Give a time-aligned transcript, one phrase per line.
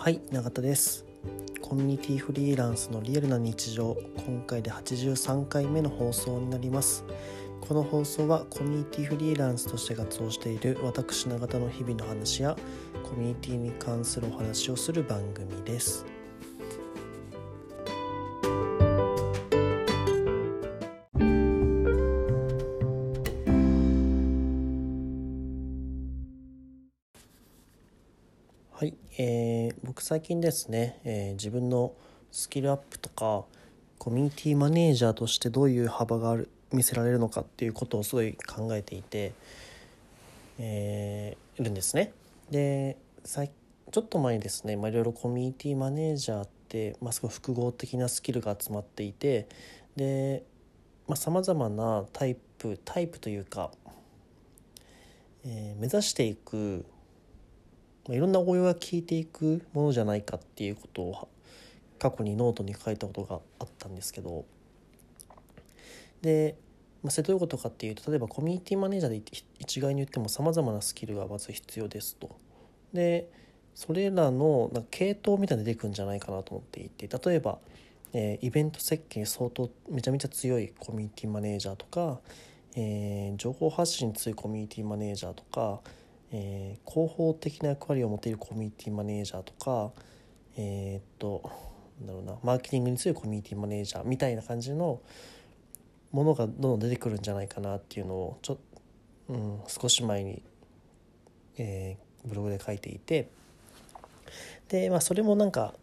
[0.00, 1.04] はい永田です。
[1.60, 3.96] コミュニティフリーランスのリアルな日常。
[4.24, 7.04] 今回で83回目の放送になります。
[7.60, 12.56] この放送はコミュニティフリーランスとして活動している私永田の日々の話や
[13.02, 16.06] コミュニティに関するお話をする番組です。
[30.08, 31.92] 最近ですね、えー、自分の
[32.32, 33.44] スキルアップとか
[33.98, 39.34] コミュニティマネージャーとしてどういう幅がある見せられるのかっていうことをすごい考えていて、
[40.58, 42.14] えー、いるんですね。
[42.50, 49.46] でちょっと前にですね、まあ、いろいろコミュニティマネージャーって、まあ、すごい複合的なスキルが集まっていて
[49.94, 50.42] で
[51.16, 53.72] さまざ、まなタイプタイプというか、
[55.44, 56.86] えー、目指していく、
[58.08, 61.28] いろんな応用が効いていくものじゃないかっていうことを
[61.98, 64.44] 過去にノートに書いたことがあったんですけど
[66.22, 66.56] で、
[67.02, 69.22] まあ、それどういうことかっていうと例えばコミュニティマネージャーで
[69.58, 72.36] 一概に言ってもさまざまなスキルがまず必要ですと。
[72.92, 73.30] で
[73.74, 77.58] それらのなんか系統みたいな出てくるんじゃないかなと思っていて例えば、
[78.12, 82.18] えー、イベント設計に相当めちゃめちゃ強いコミュニティマネージャーとか、
[82.74, 85.80] えー、情報発信に強いコミュニティマネージャーとか
[86.32, 89.92] えー、広報的な役割を持っているコミュニティマネージャーとか
[90.56, 91.50] えー、っと
[92.04, 95.00] だろうなマーケティングに強いコミュニティマネージャーみたいな感じの
[96.12, 98.58] ものがどんどん出てくるんじゃないかなっていうのをちょ、
[99.28, 100.42] うん、少し前に、
[101.58, 103.28] えー、ブログで書いていて
[104.68, 105.74] で、まあ、それもなんか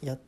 [0.00, 0.18] や、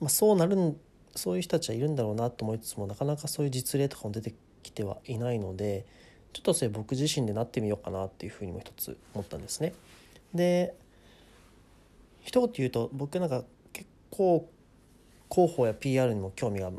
[0.00, 0.76] まあ、そうなる
[1.14, 5.86] そういう人たちはいるんだろうなと思いつつもなかなかそういう実例とかも出てきてはいないので。
[6.36, 9.72] ちょっとそれ僕自身でなってみようかなっていうふうにも一つ思ったんですね。
[10.34, 10.74] で
[12.24, 13.42] 一言言うと僕なんか
[13.72, 14.46] 結構
[15.30, 16.70] 広報や PR にも興味が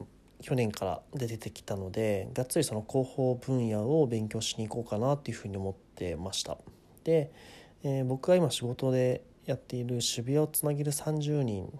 [0.43, 6.59] 去年から出てきたのでがっつりその広報分野を勉強しに行こうかなっていうふうに思ってました。
[7.03, 7.31] で、
[7.83, 11.73] えー、僕が今仕事でやっている渋谷をつなげる30人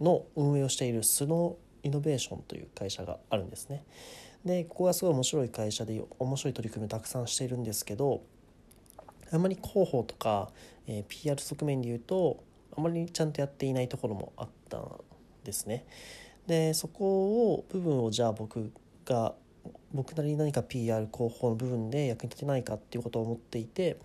[0.00, 3.84] の運営をしているスノーイノベーションという会社があるんですね。
[4.44, 8.22] でここがすごい面白い会社で面白い取り組みをたくさんしているんですけど
[9.32, 10.50] あまり広報とか、
[10.86, 12.42] えー、PR 側面で言うと
[12.76, 14.82] あまりちゃんとやっていないところもあったん
[15.44, 15.84] ですね。
[16.46, 18.72] でそこを部分をじゃあ僕
[19.04, 19.34] が
[19.92, 23.98] 僕なりに何か PR 広報の部分で役に立てないかっていうことを思っていて、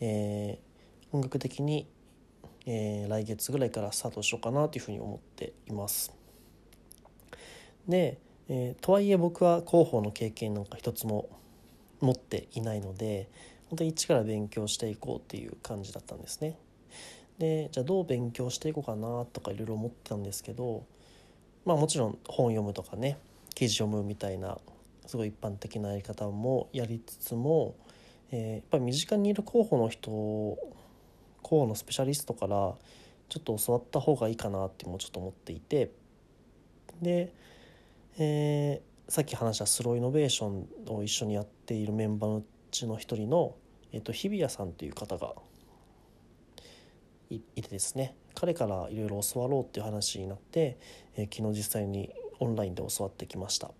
[0.00, 1.88] えー、本格的に、
[2.66, 6.12] えー、来月ぐらいからスタートしようかなというふうに思っています。
[7.88, 8.18] で
[8.54, 11.30] えー、とはいえ僕は広報の経験なんか一つも
[12.02, 13.30] 持っていないので
[13.70, 16.58] 本当に一から勉強していこうっていう感じだったんですね。
[17.38, 20.84] でじゃあどう勉強していこうかなとかいろいろ思ってたんですけど
[21.64, 23.16] まあもちろん本読むとかね
[23.54, 24.58] 記事読むみたいな
[25.06, 27.74] すごい一般的なやり方もやりつつも、
[28.32, 30.58] えー、やっぱり身近にいる候補の人候
[31.40, 32.74] 補のスペシャリストから
[33.30, 35.90] ちょっと教わった方がいいかなってもうちょっと思っていて
[37.00, 37.32] で
[38.18, 43.54] えー、さっき話したスローイノベーションを一緒にやっているメンバーのうちの一人の、
[43.90, 45.34] えーと、日比谷さんという方が
[47.30, 48.14] いてですね。
[48.34, 50.78] 彼からいろいろ教わろうっていう話になって、
[51.16, 53.70] えー、昨日実際にオンラインで教わってきました。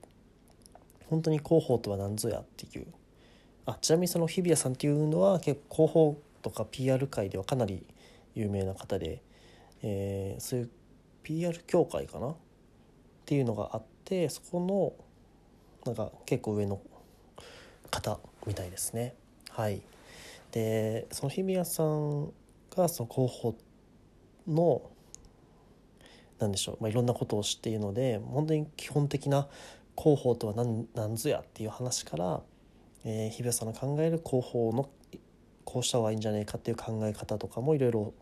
[1.11, 2.87] 本当に広報とは何ぞやっていう。
[3.67, 7.87] あちなみにその日比谷さんっていうのは結構広報とか PR 界ではかなり
[8.35, 9.23] 有名な方で、
[9.83, 10.71] えー、そういう
[11.23, 12.31] PR 協会かな？
[12.31, 12.35] っ
[13.27, 14.93] ていうのがあっってそこの
[15.87, 16.83] なんか結構上の
[17.91, 19.15] 方みたいですね
[19.49, 19.81] はい
[20.51, 22.27] でその日比谷さん
[22.77, 23.57] がその広報
[24.47, 24.83] の
[26.39, 29.49] 何でしょう、まあ、いろんなことを知っているので本当に基本的な
[29.97, 32.43] 広報とは何何ぞやっていう話から、
[33.07, 34.91] えー、日比谷さんの考える広報の
[35.65, 38.13] こうした方がいいんじゃないかっていう考え方とかもいろいろ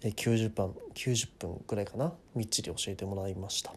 [0.00, 3.72] 90分90分ぐらいかなみっちり教えてもらいました。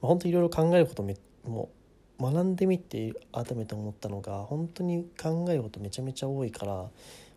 [0.00, 1.02] まあ、本当いろいろ考えること
[1.44, 1.70] も
[2.20, 6.86] 学んでみて改めて思ったのが本当に考えることめちゃめちゃ多いから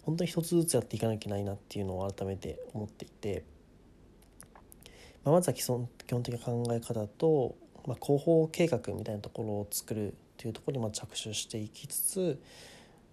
[0.03, 3.43] 本当に一つずつやっていかなきゃいけないなっていうのを改めて思っていて、
[5.23, 7.55] まあ、まずは基本基本的な考え方と、
[7.85, 12.41] まあ、広報計画みたいなところを作るっていうところにま着手していきつつ、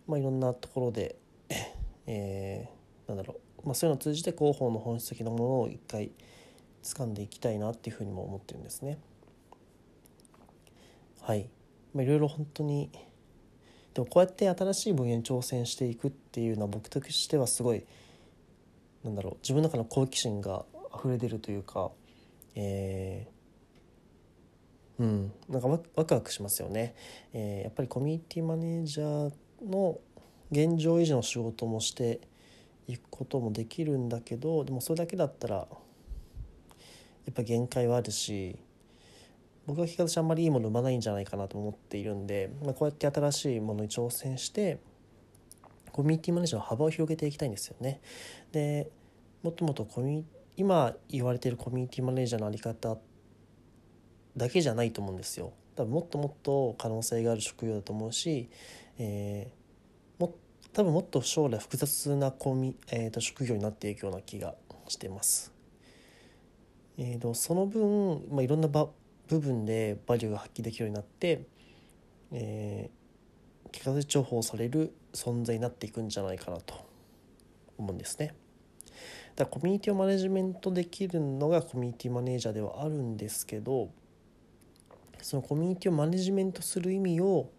[0.06, 1.16] まあ、いろんなところで、
[2.06, 6.12] えー、なんだろう、まあ、そういうのを通じて広報の本質的なものを一回
[6.86, 8.98] 掴んでいきたいなっていうふうにも思ってるんですね。
[11.20, 11.48] はい。
[11.92, 12.90] まあ、いろいろ本当に
[13.94, 17.84] でもこうやって新しい分野に挑戦していくっていうのは僕としてはすごい
[19.02, 21.90] なんだろう自分の中の好奇心が溢れ出るというか、
[22.54, 25.32] えー、うん。
[25.48, 26.94] なんかワクワクしますよね、
[27.32, 29.32] えー、やっぱりコミュニティマネージャー
[29.70, 29.98] の
[30.50, 32.20] 現状維持の仕事もして
[32.86, 35.66] いくこともできるんだけどでもそれだけだったら
[37.26, 38.56] やっぱ限界はあるし
[39.66, 44.78] 僕は結果としてあんまりいいもの生まないんじゃないかなと思っているんで、まあ、こうやって新しいものに挑戦して
[45.90, 48.00] コミュニティマネージャーの幅を広げていきたいんですよね。
[48.52, 48.90] で
[49.42, 50.24] もっともっとコミ
[50.56, 52.98] 今言われているコミュニティマネージャーの在り方
[54.36, 55.52] だけじゃないと思うんですよ。
[55.74, 58.48] 多分もっともっと可能性がある職業だと思うし、
[58.98, 60.34] えー、も
[60.72, 64.54] 多分もっと将来複雑なコミ、えーと、職業になっていくような気が
[64.88, 65.55] してます。
[66.98, 71.42] えーと、その分、まあ、いろんな部分でバリューが発揮できるようになって、
[72.32, 76.74] えー、結果で重宝される存在になっていくんじゃないかなと
[77.78, 78.34] 思うんですね。
[79.36, 83.90] だからコミュニティをマネジメントできるのがコミュニティマネージャーではあるんですけど
[85.20, 87.50] そのコミュニティをマネジメントする意味を、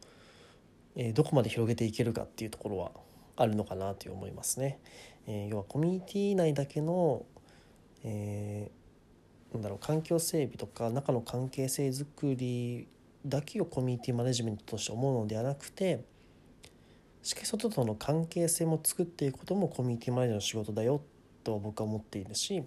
[0.96, 2.92] えー、どこまで広げていけるかっていうところは
[3.36, 4.80] あるのかなと思いますね。
[5.28, 7.26] えー、要はコミュニティ内だけの、
[8.04, 8.87] えー、
[9.54, 12.88] なんだろう環境整備とか中の関係性づくり
[13.26, 16.04] だけをコミュニティマネジメントとして思うのではなくて
[17.24, 21.02] しかし外との関係性も作っていくこともコミュニティマネージャーの仕事だよ
[21.44, 22.64] と僕は思っているし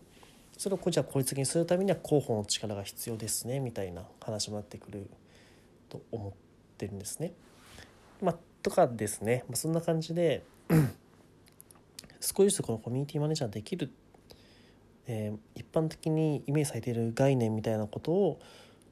[0.59, 5.09] それをじゃあ効率的にするためには広報の力が必要ですねみたいな話になってくる
[5.89, 6.33] と思っ
[6.77, 7.33] てるんですね。
[8.21, 10.45] まあ、とかですね、まあ、そんな感じで
[12.21, 13.91] 少しずつこのコミュニティマネージャーできる、
[15.13, 18.39] えー、一般的にイメージされている概念みたいなことを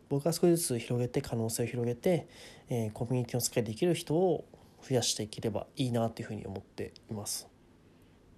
[0.09, 2.27] 僕は少しずつ広げて可能性を広げて、
[2.69, 4.45] えー、コミュニティの使いできる人を
[4.83, 7.47] 増やしていければいいなというふうに思っています。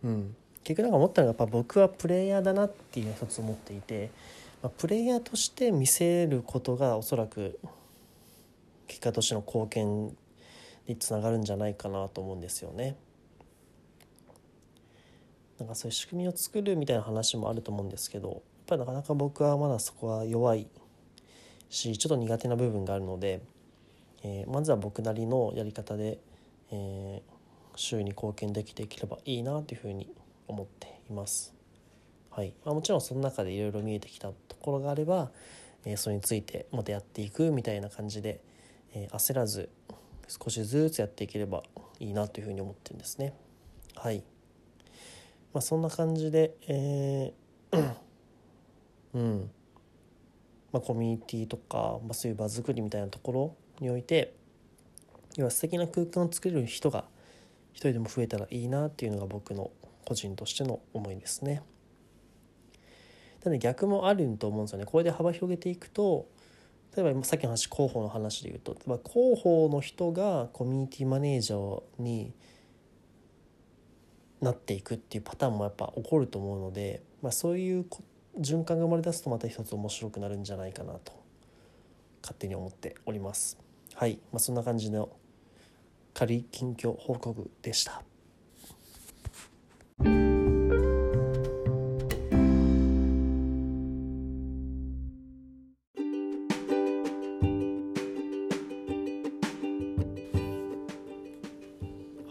[0.04, 4.10] うん、結局なんか思ったのがやっぱ僕はプレイヤーだなっていうのを一つ思っていて、
[4.62, 7.58] まあ、プレイヤーとして見せることがおそらく
[8.88, 10.16] 結果としての貢献
[10.86, 12.96] につながるんじゃないかなと思うんですよね。
[15.60, 20.66] なんかそういう仕組みを作るみたいな話もあると思うんですけどやっぱりなかなか僕はまだそこは弱い
[21.68, 23.42] しちょっと苦手な部分があるので、
[24.24, 26.18] えー、まずは僕なりのやり方で、
[26.72, 27.32] えー、
[27.76, 30.10] 周囲に貢献できていければいいなというふうに
[30.48, 31.54] 思っています。
[32.30, 35.30] はいまあ、もちろんその中でいろいろ見えてきたところがあれば、
[35.84, 38.40] えー、それについてまたやっていくみたいな感じで、
[38.94, 39.68] えー、焦らず
[40.26, 41.62] 少しずつやっていければ
[41.98, 43.34] いいなというふうに思ってるんですね。
[43.96, 44.22] はい。
[45.52, 47.94] まあ、そんな感じで、えー、
[49.14, 49.50] うん。
[50.72, 54.34] まあ、コミュニティとか、まあ、そういう場作りみたいなところにおいて
[55.36, 57.04] 要は素敵な空間を作れる人が
[57.72, 59.70] 一人でも増えたらいいなっていうのが僕の
[60.04, 61.62] 個人としての思いですね。
[63.42, 64.84] ただ逆もあると思うんですよね。
[64.84, 66.28] これで幅広げていくと
[66.96, 72.34] 例えばさっきの話広報の話で言うと例えば広報の人がコミュニティマネージャーに
[74.40, 77.86] なっていくっていうパターンもやっぱ起こると思うので、まあ、そういう
[78.38, 81.12] 循環が生まれ出すとまた一つ面白くなるんじゃないかなと
[82.22, 83.58] 勝手に思っております。
[83.94, 85.10] はい、まあ、そんな感じの
[86.14, 88.02] 仮近況報告でした。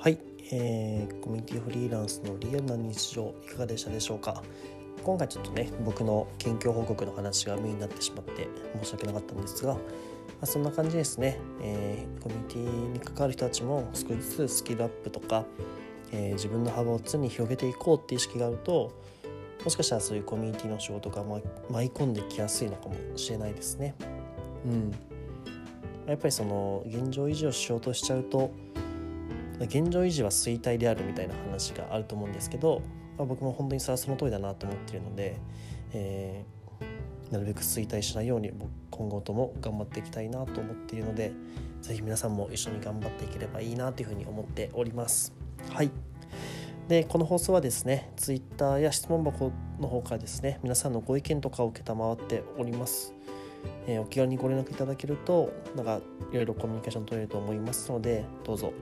[0.01, 4.44] はいえー、コミュニティフリーランスのリアルな日常いかがでしたでしょうか？
[5.03, 8.48] 今回ちょっとね僕の近況報告の話がメインになってしまって
[8.82, 9.79] 申し訳なかったんですが、ま
[10.41, 15.46] あ、そんな感じですね、えー、コミュニティに関わる人たちも少しずつスキルアップとか、
[16.12, 18.91] えー、自分の幅を常に広げていこうっていう意識があると
[19.63, 21.39] もしかしたらそういうコミュニティの仕事が舞
[21.86, 23.94] い込んできやすいのかもしれないですね。
[24.65, 24.91] うん、
[26.08, 28.51] やっぱりその現状維持をしようとしちゃうと
[29.66, 32.82] 現状維持は衰退であるみたいな話があると思うんですけど、
[33.18, 35.38] まあ、僕も本当にそれはその通りだなと思っているので、
[35.94, 38.51] えー、なるべく衰退しないように
[38.89, 41.32] 今後とも頑張っていきたいなと思っているので
[41.82, 45.34] 是非皆さんも一緒に頑張っていければいいなというふうに思っております。
[45.72, 45.92] はい
[46.88, 53.13] でこの放送はですね Twitter や質問箱の方からですね皆さんのご意見とかを承っております。
[53.88, 56.00] えー、お気軽にご連絡いただけるとなんか
[56.32, 58.74] いろいろコミュニケーション取れると思いますのでどうぞ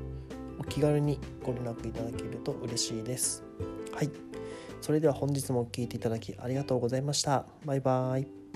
[0.59, 3.43] お気軽にご連絡いただけると嬉しいです。
[3.93, 4.11] はい。
[4.81, 7.45] それでは本日も聴いていただきありがとうございました。
[7.65, 8.46] バイバイ。